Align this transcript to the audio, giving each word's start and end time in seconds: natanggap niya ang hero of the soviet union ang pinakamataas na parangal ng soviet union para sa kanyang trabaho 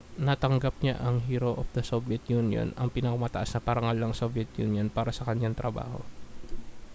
natanggap 0.29 0.75
niya 0.81 0.95
ang 1.07 1.17
hero 1.29 1.51
of 1.61 1.67
the 1.77 1.83
soviet 1.91 2.23
union 2.39 2.67
ang 2.79 2.87
pinakamataas 2.95 3.49
na 3.53 3.61
parangal 3.67 3.93
ng 4.01 4.13
soviet 4.21 4.49
union 4.65 4.87
para 4.97 5.11
sa 5.13 5.27
kanyang 5.29 5.53
trabaho 5.59 5.99